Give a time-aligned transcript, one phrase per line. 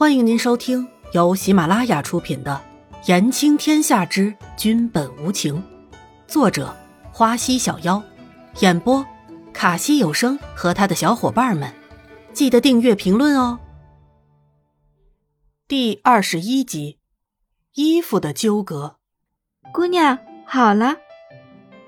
[0.00, 2.58] 欢迎您收听由喜马拉雅出品的
[3.06, 5.56] 《言情天下之君本无情》，
[6.26, 6.74] 作者
[7.12, 8.02] 花溪小妖，
[8.60, 9.04] 演播
[9.52, 11.70] 卡西有声和他的小伙伴们。
[12.32, 13.60] 记得订阅、评论哦。
[15.68, 16.98] 第二十一集，
[17.74, 18.96] 衣服的纠葛。
[19.70, 20.96] 姑娘，好了。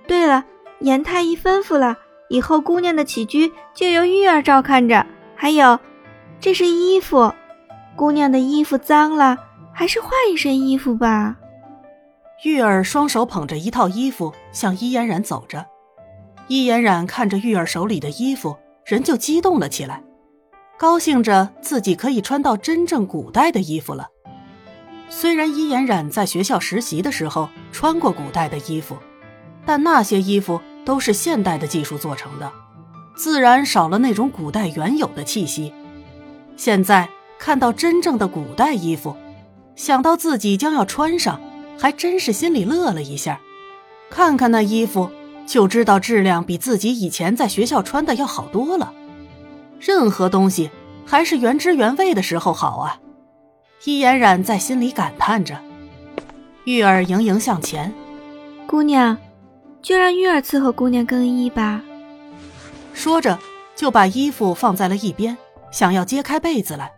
[0.06, 0.44] 对了，
[0.80, 1.96] 严太医吩咐了，
[2.28, 5.06] 以后姑娘的起居就由玉儿照看着。
[5.34, 5.80] 还有，
[6.38, 7.32] 这是衣服。
[7.94, 9.38] 姑娘的衣服脏了，
[9.72, 11.36] 还是换一身衣服吧。
[12.44, 15.64] 玉儿双手捧着一套衣服向伊嫣然走着，
[16.48, 20.02] 伊嫣然看着玉儿手里的衣服，人就激动了起来，
[20.76, 24.08] 高兴着自己可以穿到真正古代的衣服了。
[25.08, 28.96] 虽然伊嫣然在学校实习的时候穿过古代的衣服，
[29.64, 32.50] 但那些衣服都是现代的技术做成的，
[33.14, 35.72] 自然少了那种古代原有的气息。
[36.56, 37.08] 现在。
[37.44, 39.16] 看到真正的古代衣服，
[39.74, 41.40] 想到自己将要穿上，
[41.76, 43.40] 还真是心里乐了一下。
[44.08, 45.10] 看看那衣服，
[45.44, 48.92] 就知道质量比自己以前在学校穿的要好多了。
[49.80, 50.70] 任何东西
[51.04, 53.00] 还是原汁原味的时候好啊！
[53.86, 55.58] 伊嫣然在心里感叹着。
[56.62, 57.92] 玉儿盈盈向前，
[58.68, 59.18] 姑娘，
[59.82, 61.82] 就让玉儿伺候姑娘更衣吧。
[62.94, 63.36] 说着，
[63.74, 65.36] 就把衣服放在了一边，
[65.72, 66.88] 想要揭开被子来。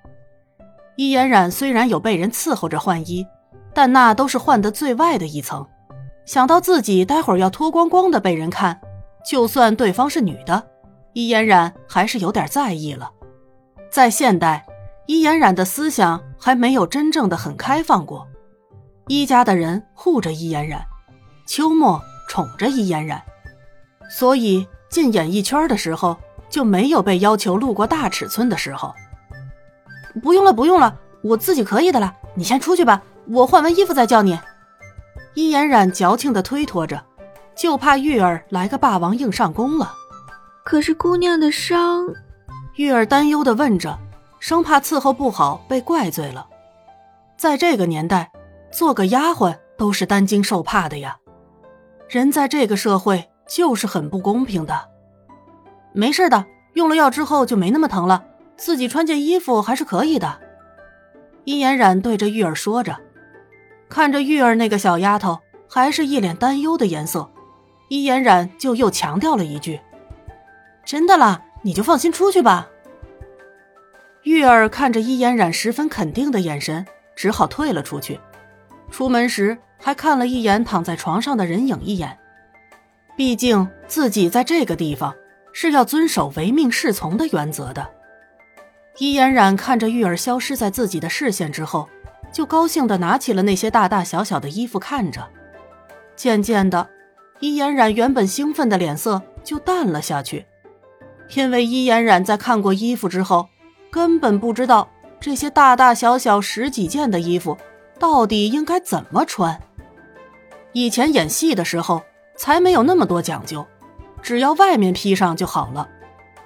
[0.97, 3.27] 伊嫣然虽然有被人伺候着换衣，
[3.73, 5.67] 但那都是换的最外的一层。
[6.25, 8.81] 想到自己待会儿要脱光光的被人看，
[9.29, 10.63] 就算对方是女的，
[11.13, 13.11] 伊嫣然还是有点在意了。
[13.91, 14.65] 在现代，
[15.07, 18.27] 伊嫣然的思想还没有真正的很开放过。
[19.09, 20.83] 伊家的人护着伊嫣然，
[21.47, 23.21] 秋末宠着伊嫣然，
[24.09, 26.17] 所以进演艺圈的时候
[26.49, 28.95] 就没有被要求露过大尺寸的时候。
[30.25, 32.15] 不用了，不用了，我自己可以的了。
[32.35, 34.41] 你先出去吧，我换完衣服再叫你。
[35.35, 37.05] 伊嫣然矫情的推脱着，
[37.55, 39.93] 就怕玉儿来个霸王硬上弓了。
[40.65, 42.07] 可是姑娘的伤，
[42.77, 43.99] 玉儿担忧的问着，
[44.41, 46.47] 生怕伺候不好被怪罪了。
[47.37, 48.33] 在这个年代，
[48.73, 51.19] 做个丫鬟都是担惊受怕的呀。
[52.09, 54.89] 人在这个社会就是很不公平的。
[55.93, 58.25] 没事的，用了药之后就没那么疼了。
[58.57, 60.41] 自己穿件衣服还是可以的，
[61.45, 62.97] 伊嫣然对着玉儿说着，
[63.89, 65.39] 看着玉儿那个小丫头
[65.69, 67.29] 还是一脸担忧的颜色，
[67.89, 69.81] 伊嫣然就又强调了一句
[70.87, 72.69] ：“真的啦，你就放心出去吧。”
[74.23, 78.19] 玉儿看着伊嫣然十分肯定的眼神，只好退了出去。
[78.91, 82.17] 出门时还看了一眼躺在床上的人影一眼，
[83.17, 85.15] 毕竟自己在这个地方
[85.53, 87.87] 是要遵守唯命是从的原则的。
[88.99, 91.89] 伊嫣然看着玉儿消失在自己的视线之后，
[92.33, 95.29] 就高兴地拿起了那些大大小小的衣服看着。
[96.15, 96.89] 渐渐的，
[97.41, 100.47] 伊嫣然原本兴奋的脸色就淡了下去，
[101.35, 103.49] 因为伊嫣然在看过衣服之后，
[103.91, 104.89] 根本不知道
[105.19, 107.59] 这些大大小小十几件的衣服
[107.99, 109.61] 到底应该怎么穿。
[110.73, 112.01] 以前演戏的时候
[112.37, 113.67] 才没有那么多讲究，
[114.23, 115.89] 只要外面披上就好了，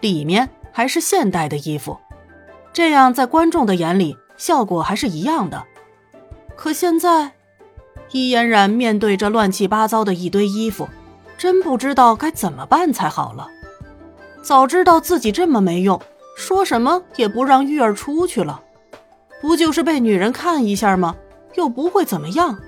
[0.00, 1.98] 里面还是现代的衣服。
[2.72, 5.64] 这样在观众的眼里，效果还是一样的。
[6.56, 7.32] 可现在，
[8.12, 10.88] 伊嫣然面对着乱七八糟的一堆衣服，
[11.36, 13.48] 真不知道该怎么办才好了。
[14.42, 16.00] 早知道自己这么没用，
[16.36, 18.62] 说什么也不让玉儿出去了，
[19.40, 21.16] 不就是被女人看一下吗？
[21.54, 22.58] 又不会怎么样。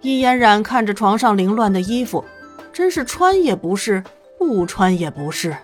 [0.00, 2.24] 伊嫣然看着床上凌乱的衣服，
[2.72, 4.02] 真是穿也不是，
[4.38, 5.54] 不穿也不是。